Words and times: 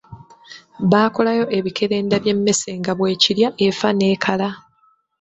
Baakolayo 0.91 1.45
ebikerenda 1.57 2.15
by'emmese 2.23 2.69
nga 2.79 2.91
bwekirya 2.97 3.49
efa 3.67 3.89
n'ekala. 3.97 4.49